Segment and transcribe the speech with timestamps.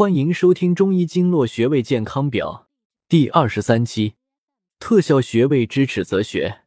[0.00, 2.66] 欢迎收听《中医经络穴位健康表》
[3.06, 4.14] 第二十三期，
[4.78, 6.62] 特效穴位之尺泽穴，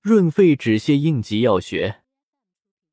[0.00, 2.00] 润肺止泻应急要穴。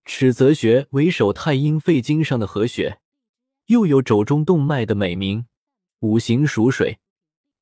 [0.04, 2.99] 尺泽穴为手太阴肺经上的合穴，
[3.68, 5.46] 又有肘中动脉的美名，
[6.01, 6.99] 五行属水，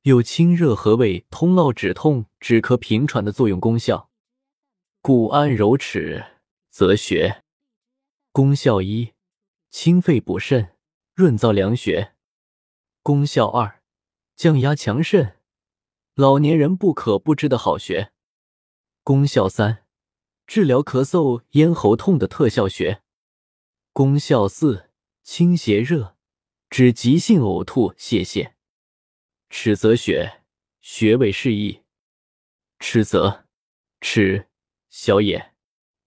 [0.02, 4.10] 有清热和胃、通络止痛、止咳平喘的作用功效，
[5.00, 6.24] 故安揉尺
[6.70, 7.44] 泽穴。
[8.32, 9.12] 功效一：
[9.70, 10.73] 清肺补肾。
[11.14, 12.16] 润燥凉血，
[13.00, 13.80] 功效二：
[14.34, 15.38] 降压强肾，
[16.14, 18.10] 老年人不可不知的好穴。
[19.04, 19.86] 功效三：
[20.44, 23.00] 治疗咳嗽、咽喉痛的特效穴。
[23.92, 24.90] 功效四：
[25.22, 26.16] 清邪热，
[26.68, 28.54] 治急性呕吐、泄泻。
[29.48, 30.42] 尺泽穴
[30.80, 31.84] 穴位示意：
[32.80, 33.46] 尺泽，
[34.00, 34.48] 尺
[34.90, 35.54] 小也，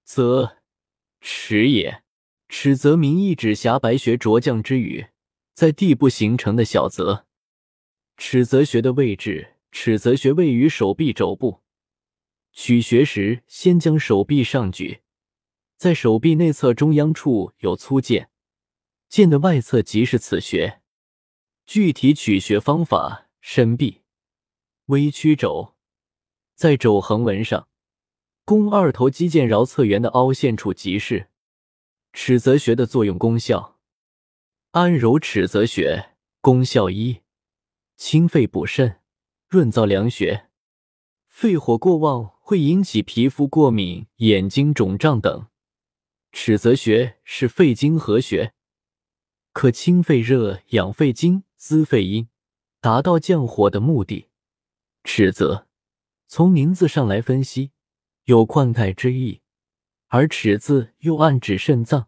[0.03, 0.57] 泽
[1.21, 2.03] 尺也。
[2.49, 5.07] 尺泽名意指狭白穴浊降之雨，
[5.53, 7.25] 在地部形成的小泽。
[8.15, 11.62] 尺泽穴的位置，尺泽穴位于手臂肘部。
[12.54, 15.01] 取穴时，先将手臂上举，
[15.76, 18.29] 在手臂内侧中央处有粗剑，
[19.09, 20.82] 剑的外侧即是此穴。
[21.65, 24.01] 具体取穴方法：伸臂，
[24.85, 25.76] 微曲肘，
[26.55, 27.67] 在肘横纹上
[28.45, 31.27] 弓二头肌腱桡侧缘的凹陷处即是。
[32.20, 33.77] 尺泽穴的作用功效：
[34.71, 37.21] 安揉尺泽穴功效一：
[37.96, 39.01] 清肺补肾，
[39.48, 40.49] 润燥凉血。
[41.27, 45.48] 肺火过旺会引起皮肤过敏、眼睛肿胀等。
[46.32, 48.55] 尺泽穴是肺经合穴，
[49.54, 52.27] 可清肺热、养肺经、滋肺阴，
[52.82, 54.29] 达到降火的目的。
[55.04, 55.68] 尺泽
[56.27, 57.71] 从名字上来分析，
[58.23, 59.41] 有灌溉之意。
[60.10, 62.07] 而尺字又暗指肾脏，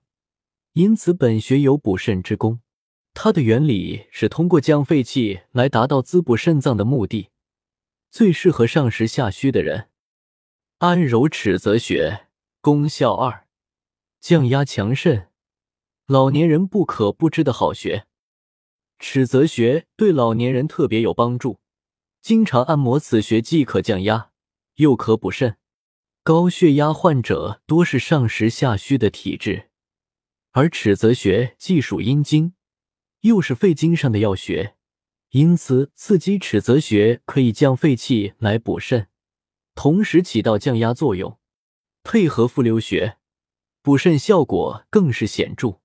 [0.80, 2.62] 因此本穴有补肾之功。
[3.14, 7.32] 它的原理是通过降肺气来达到滋补肾脏的目的，
[8.10, 9.90] 最适合上实下虚的人。
[10.78, 12.28] 安揉尺泽穴
[12.62, 13.46] 功效二：
[14.22, 15.28] 降压强肾，
[16.08, 18.06] 老年人不可不知的好穴。
[19.00, 21.60] 尺泽穴对老年人特别有帮助，
[22.22, 24.32] 经常按摩此穴既可降压，
[24.76, 25.58] 又可补肾。
[26.24, 29.69] 高血压患者多是上实下虚的体质，
[30.52, 32.54] 而尺泽穴既属阴经，
[33.22, 34.76] 又是肺经上的要穴，
[35.30, 39.08] 因此刺激尺泽穴可以降肺气来补肾，
[39.76, 41.40] 同时起到降压作用，
[42.04, 43.18] 配合复流穴，
[43.82, 45.80] 补肾效果更是显著。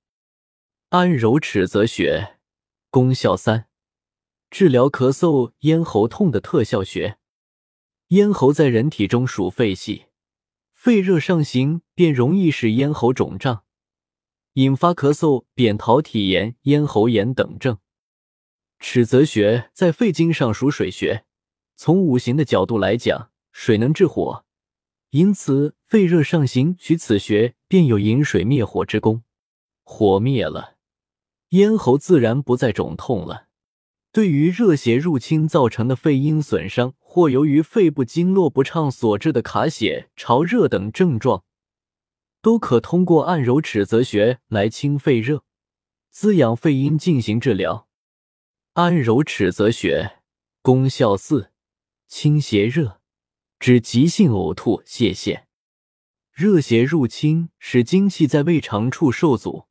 [0.88, 2.38] 安揉尺泽穴
[2.90, 3.66] 功效三：
[4.50, 7.18] 治疗咳嗽、咽喉痛的特效穴。
[8.08, 10.06] 咽喉在人体中属肺系。
[10.72, 13.63] 肺热上行，便容易使咽喉肿胀，
[14.54, 17.78] 引发咳嗽、扁桃体炎、咽喉炎等症。
[18.78, 21.24] 尺泽穴在肺经上属水穴，
[21.76, 24.44] 从五行的角度来讲，水能制火，
[25.10, 29.24] 因此肺热上行，取此穴便有引水灭火之功。
[29.82, 30.76] 火灭了，
[31.48, 33.48] 咽喉自然不再肿痛了。
[34.12, 41.42] 对于热邪入侵造成的肺阴损伤，或由于肺部经络不畅所致的卡血、潮热等症状，
[42.44, 45.44] 都可通过按揉尺泽穴来清肺热、
[46.10, 47.88] 滋养肺阴进行治疗。
[48.74, 50.18] 按揉尺泽穴
[50.60, 51.50] 功效四：
[52.06, 53.00] 清邪热，
[53.58, 55.44] 止急性呕吐、泄泻。
[56.34, 59.64] 热邪入侵，使精气在胃肠处受阻，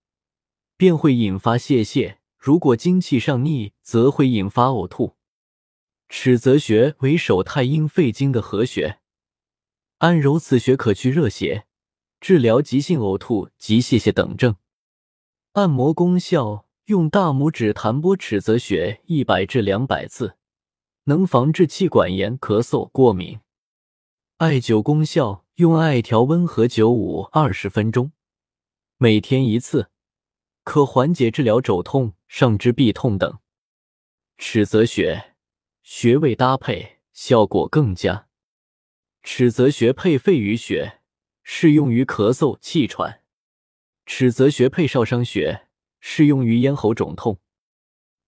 [0.75, 2.17] 便会引发泄泻。
[2.40, 5.16] 如果精气上逆，则会引发呕吐。
[6.09, 8.97] 尺泽穴为手太阴肺经的合穴，
[10.00, 11.67] 按揉此穴可去热邪，
[12.23, 14.56] 治疗急性呕吐及泄泻等症。
[15.51, 20.38] 按摩功效：用大拇指弹拨尺泽穴一百至两百次，
[21.03, 23.41] 能防治气管炎、咳嗽、过敏。
[24.38, 28.13] 艾灸功效：用艾条温和灸五二十分钟，
[28.95, 29.90] 每天一次。
[30.63, 33.40] 可缓解治疗肘痛、上肢臂痛等。
[34.37, 35.35] 尺泽穴
[35.81, 38.29] 穴位搭配效果更佳。
[39.23, 41.02] 尺泽穴配肺俞穴，
[41.43, 43.19] 适用于咳嗽、气喘；
[44.05, 45.67] 尺泽穴配少商穴，
[45.99, 47.37] 适用于咽喉肿痛；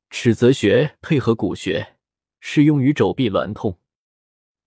[0.09, 1.95] 尺泽穴配合骨穴，
[2.39, 3.79] 适用于肘臂挛痛。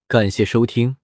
[0.07, 0.97] 感谢收听，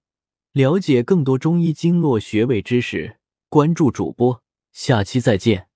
[0.52, 3.18] 了解更多中医经络穴位知识，
[3.48, 4.42] 关注主播，
[4.72, 5.68] 下期再见。